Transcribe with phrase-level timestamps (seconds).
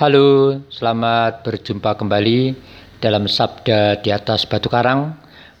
[0.00, 2.56] Halo, selamat berjumpa kembali
[3.04, 5.12] dalam Sabda di atas Batu Karang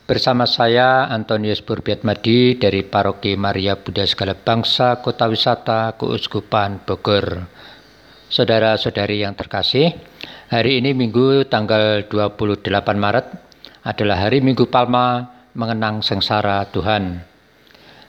[0.08, 7.52] bersama saya Antonius Burbiatmadi dari Paroki Maria Buddha Segala Bangsa Kota Wisata Keuskupan Bogor.
[8.32, 9.92] Saudara-saudari yang terkasih,
[10.48, 12.64] hari ini Minggu tanggal 28
[12.96, 13.26] Maret
[13.84, 17.28] adalah hari Minggu Palma mengenang sengsara Tuhan.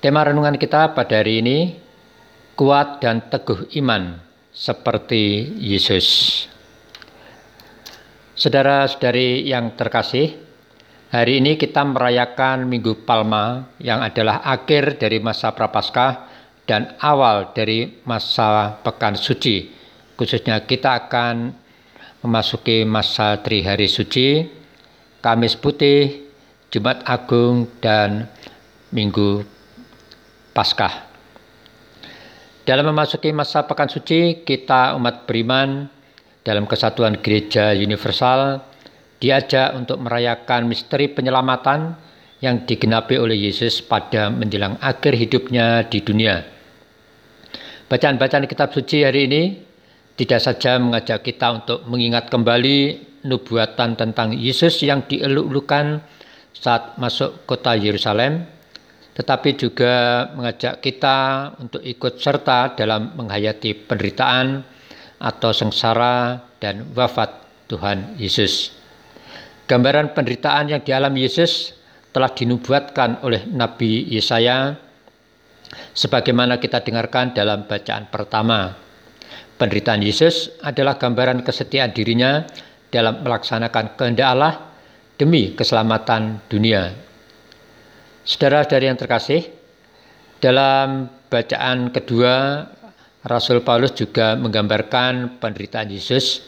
[0.03, 1.79] Tema renungan kita pada hari ini
[2.59, 4.19] kuat dan teguh iman
[4.51, 6.43] seperti Yesus.
[8.35, 10.35] Saudara-saudari yang terkasih,
[11.09, 16.27] hari ini kita merayakan Minggu Palma yang adalah akhir dari masa Prapaskah
[16.67, 19.71] dan awal dari masa Pekan Suci.
[20.19, 21.64] Khususnya kita akan
[22.25, 24.43] memasuki masa Trihari Suci,
[25.21, 26.25] Kamis Putih,
[26.73, 28.25] Jumat Agung, dan
[28.89, 29.45] Minggu
[30.51, 31.05] Paskah.
[32.65, 35.85] Dalam memasuki masa Pekan Suci, kita umat beriman
[36.41, 38.61] dalam kesatuan Gereja Universal
[39.21, 41.97] diajak untuk merayakan misteri penyelamatan
[42.41, 46.45] yang digenapi oleh Yesus pada menjelang akhir hidupnya di dunia.
[47.89, 49.64] Bacaan-bacaan kitab suci hari ini
[50.15, 55.99] tidak saja mengajak kita untuk mengingat kembali nubuatan tentang Yesus yang dieluk-elukan
[56.55, 58.47] saat masuk kota Yerusalem,
[59.11, 64.63] tetapi juga mengajak kita untuk ikut serta dalam menghayati penderitaan
[65.19, 68.71] atau sengsara dan wafat Tuhan Yesus.
[69.67, 71.75] Gambaran penderitaan yang dialami Yesus
[72.15, 74.79] telah dinubuatkan oleh Nabi Yesaya
[75.91, 78.84] sebagaimana kita dengarkan dalam bacaan pertama
[79.55, 82.43] Penderitaan Yesus adalah gambaran kesetiaan dirinya
[82.91, 84.53] dalam melaksanakan kehendak Allah
[85.15, 86.91] demi keselamatan dunia.
[88.27, 89.47] Saudara-saudari yang terkasih,
[90.43, 92.67] dalam bacaan kedua
[93.25, 96.45] Rasul Paulus juga menggambarkan penderitaan Yesus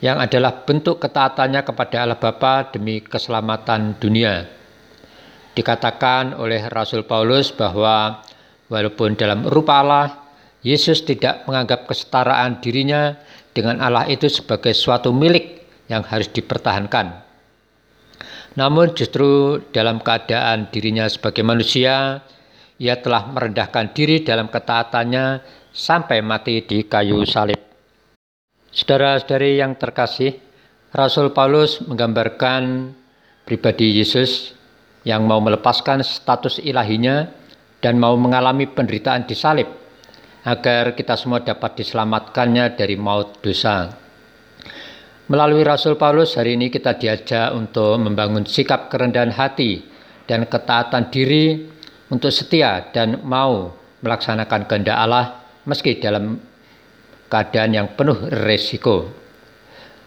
[0.00, 4.46] yang adalah bentuk ketaatannya kepada Allah Bapa demi keselamatan dunia.
[5.52, 8.22] Dikatakan oleh Rasul Paulus bahwa
[8.70, 10.06] walaupun dalam rupa Allah,
[10.66, 13.14] Yesus tidak menganggap kesetaraan dirinya
[13.54, 17.22] dengan Allah itu sebagai suatu milik yang harus dipertahankan.
[18.58, 22.26] Namun justru dalam keadaan dirinya sebagai manusia,
[22.82, 27.58] ia telah merendahkan diri dalam ketaatannya sampai mati di kayu salib.
[28.74, 30.34] Saudara-saudari yang terkasih,
[30.90, 32.94] Rasul Paulus menggambarkan
[33.46, 34.58] pribadi Yesus
[35.06, 37.30] yang mau melepaskan status ilahinya
[37.78, 39.87] dan mau mengalami penderitaan di salib
[40.48, 43.92] agar kita semua dapat diselamatkannya dari maut dosa.
[45.28, 49.84] Melalui Rasul Paulus hari ini kita diajak untuk membangun sikap kerendahan hati
[50.24, 51.68] dan ketaatan diri
[52.08, 56.40] untuk setia dan mau melaksanakan kehendak Allah meski dalam
[57.28, 58.16] keadaan yang penuh
[58.48, 59.12] resiko.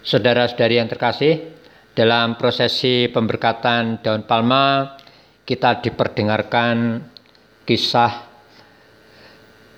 [0.02, 1.54] Saudara-saudari yang terkasih,
[1.94, 4.98] dalam prosesi pemberkatan daun palma
[5.46, 7.06] kita diperdengarkan
[7.70, 8.31] kisah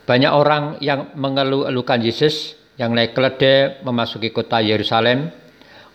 [0.03, 5.31] banyak orang yang mengeluh-elukan Yesus yang naik keledai memasuki kota Yerusalem.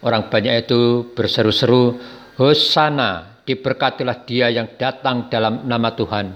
[0.00, 1.98] Orang banyak itu berseru-seru,
[2.38, 6.32] Hosana, diberkatilah dia yang datang dalam nama Tuhan.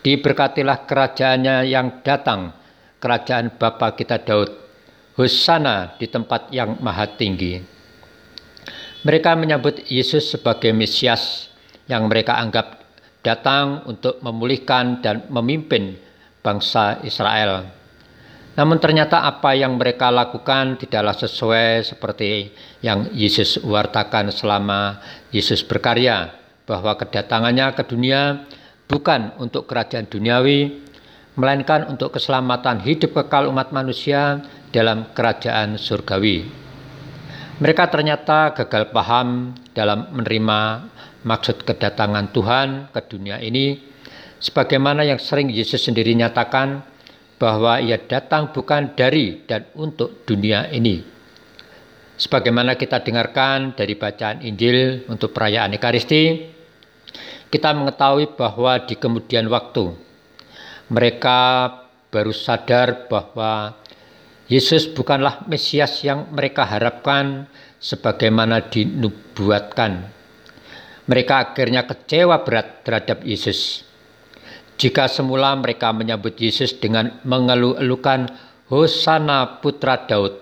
[0.00, 2.54] Diberkatilah kerajaannya yang datang,
[3.02, 4.48] kerajaan Bapa kita Daud.
[5.18, 7.60] Hosana di tempat yang maha tinggi.
[9.04, 11.52] Mereka menyambut Yesus sebagai Mesias
[11.84, 12.80] yang mereka anggap
[13.20, 15.98] datang untuk memulihkan dan memimpin
[16.40, 17.68] bangsa Israel.
[18.58, 22.50] Namun ternyata apa yang mereka lakukan tidaklah sesuai seperti
[22.84, 25.00] yang Yesus wartakan selama
[25.30, 26.34] Yesus berkarya
[26.66, 28.44] bahwa kedatangannya ke dunia
[28.90, 30.82] bukan untuk kerajaan duniawi
[31.38, 34.42] melainkan untuk keselamatan hidup kekal umat manusia
[34.74, 36.44] dalam kerajaan surgawi.
[37.60, 40.90] Mereka ternyata gagal paham dalam menerima
[41.22, 43.89] maksud kedatangan Tuhan ke dunia ini
[44.40, 46.80] sebagaimana yang sering Yesus sendiri nyatakan
[47.36, 51.04] bahwa ia datang bukan dari dan untuk dunia ini.
[52.20, 56.52] Sebagaimana kita dengarkan dari bacaan Injil untuk perayaan Ekaristi,
[57.48, 59.88] kita mengetahui bahwa di kemudian waktu
[60.92, 61.38] mereka
[62.12, 63.72] baru sadar bahwa
[64.50, 67.48] Yesus bukanlah Mesias yang mereka harapkan
[67.80, 70.12] sebagaimana dinubuatkan.
[71.08, 73.89] Mereka akhirnya kecewa berat terhadap Yesus
[74.80, 78.32] jika semula mereka menyambut Yesus dengan mengeluh-elukan
[78.72, 80.40] Hosana putra Daud,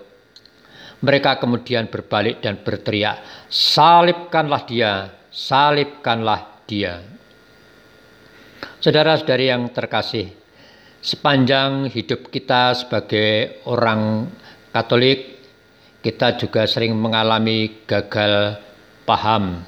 [1.03, 3.19] mereka kemudian berbalik dan berteriak,
[3.51, 7.03] salibkanlah dia, salibkanlah dia.
[8.79, 10.31] Saudara-saudari yang terkasih,
[11.03, 14.31] sepanjang hidup kita sebagai orang
[14.71, 15.41] Katolik,
[15.99, 18.55] kita juga sering mengalami gagal
[19.03, 19.65] paham.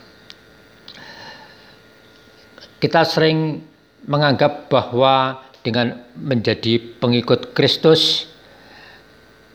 [2.80, 3.71] Kita sering
[4.06, 8.26] menganggap bahwa dengan menjadi pengikut Kristus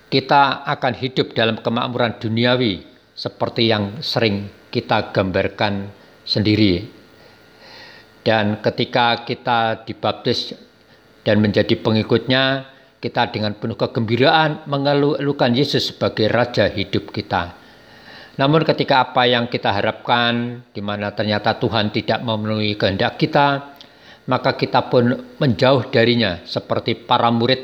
[0.06, 5.90] kita akan hidup dalam kemakmuran duniawi seperti yang sering kita gambarkan
[6.22, 6.86] sendiri.
[8.22, 10.54] Dan ketika kita dibaptis
[11.22, 12.66] dan menjadi pengikutnya,
[12.98, 17.54] kita dengan penuh kegembiraan mengeluhkan Yesus sebagai Raja hidup kita.
[18.36, 23.75] Namun ketika apa yang kita harapkan, di mana ternyata Tuhan tidak memenuhi kehendak kita,
[24.26, 27.62] maka kita pun menjauh darinya seperti para murid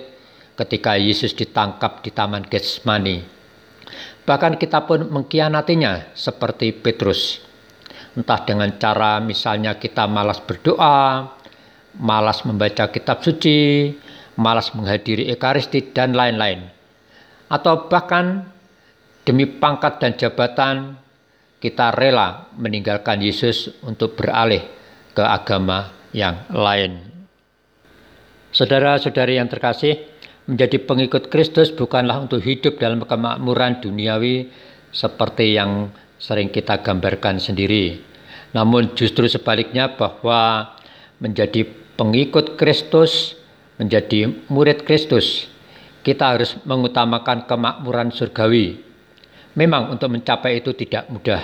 [0.54, 3.18] ketika Yesus ditangkap di Taman Getsemani.
[4.22, 7.42] Bahkan kita pun mengkhianatinya seperti Petrus.
[8.14, 11.34] Entah dengan cara misalnya kita malas berdoa,
[11.98, 13.90] malas membaca kitab suci,
[14.38, 16.62] malas menghadiri ekaristi dan lain-lain.
[17.50, 18.46] Atau bahkan
[19.26, 20.94] demi pangkat dan jabatan
[21.58, 24.62] kita rela meninggalkan Yesus untuk beralih
[25.12, 27.00] ke agama yang lain.
[28.52, 29.96] Saudara-saudari yang terkasih,
[30.44, 34.52] menjadi pengikut Kristus bukanlah untuk hidup dalam kemakmuran duniawi
[34.92, 35.88] seperti yang
[36.20, 38.04] sering kita gambarkan sendiri.
[38.52, 40.76] Namun justru sebaliknya bahwa
[41.16, 41.64] menjadi
[41.96, 43.40] pengikut Kristus,
[43.80, 45.48] menjadi murid Kristus,
[46.04, 48.84] kita harus mengutamakan kemakmuran surgawi.
[49.56, 51.40] Memang untuk mencapai itu tidak mudah.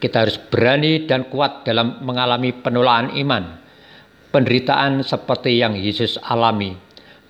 [0.00, 3.60] Kita harus berani dan kuat dalam mengalami penolakan iman
[4.30, 6.78] penderitaan seperti yang Yesus alami,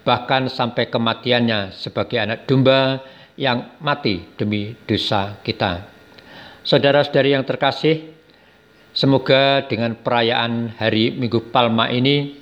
[0.05, 3.01] bahkan sampai kematiannya sebagai anak domba
[3.41, 5.89] yang mati demi dosa kita.
[6.61, 8.13] Saudara-saudari yang terkasih,
[8.93, 12.37] semoga dengan perayaan Hari Minggu Palma ini,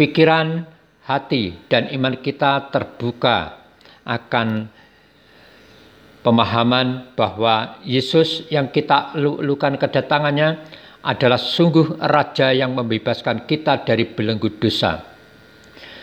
[0.00, 0.64] pikiran,
[1.04, 3.60] hati, dan iman kita terbuka
[4.08, 4.72] akan
[6.24, 10.64] pemahaman bahwa Yesus yang kita lukan kedatangannya
[11.04, 15.04] adalah sungguh raja yang membebaskan kita dari belenggu dosa.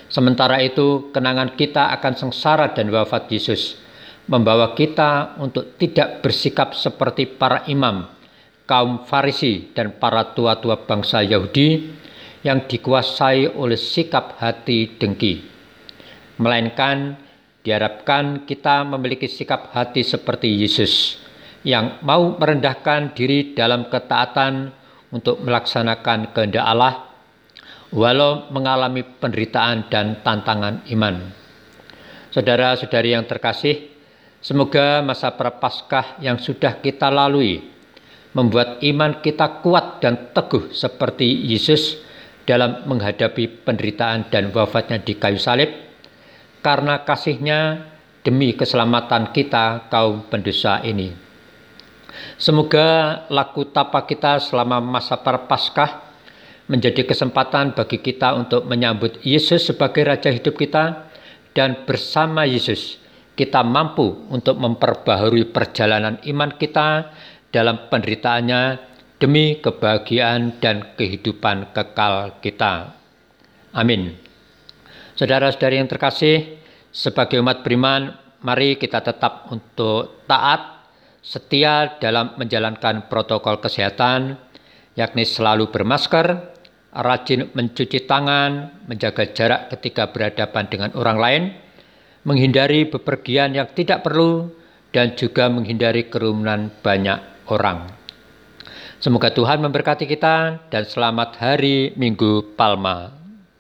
[0.06, 3.82] Sementara itu, kenangan kita akan sengsara dan wafat Yesus
[4.30, 8.06] membawa kita untuk tidak bersikap seperti para imam,
[8.70, 11.98] kaum Farisi, dan para tua-tua bangsa Yahudi
[12.46, 15.42] yang dikuasai oleh sikap hati dengki.
[16.38, 17.18] Melainkan
[17.62, 21.18] diharapkan kita memiliki sikap hati seperti Yesus
[21.62, 24.81] yang mau merendahkan diri dalam ketaatan
[25.12, 27.12] untuk melaksanakan kehendak Allah
[27.92, 31.16] walau mengalami penderitaan dan tantangan iman.
[32.32, 33.92] Saudara-saudari yang terkasih,
[34.40, 37.60] semoga masa prapaskah yang sudah kita lalui
[38.32, 42.00] membuat iman kita kuat dan teguh seperti Yesus
[42.48, 45.68] dalam menghadapi penderitaan dan wafatnya di kayu salib
[46.64, 47.92] karena kasihnya
[48.24, 51.31] demi keselamatan kita kaum pendosa ini.
[52.36, 56.12] Semoga laku tapa kita selama masa prapaskah
[56.72, 61.12] menjadi kesempatan bagi kita untuk menyambut Yesus sebagai Raja hidup kita
[61.52, 63.02] dan bersama Yesus
[63.36, 67.12] kita mampu untuk memperbaharui perjalanan iman kita
[67.52, 72.98] dalam penderitaannya demi kebahagiaan dan kehidupan kekal kita.
[73.76, 74.18] Amin.
[75.14, 76.58] Saudara-saudari yang terkasih,
[76.90, 80.81] sebagai umat beriman, mari kita tetap untuk taat
[81.22, 84.42] setia dalam menjalankan protokol kesehatan,
[84.98, 86.52] yakni selalu bermasker,
[86.92, 91.44] rajin mencuci tangan, menjaga jarak ketika berhadapan dengan orang lain,
[92.26, 94.52] menghindari bepergian yang tidak perlu,
[94.92, 97.88] dan juga menghindari kerumunan banyak orang.
[99.00, 103.21] Semoga Tuhan memberkati kita dan selamat hari Minggu Palma.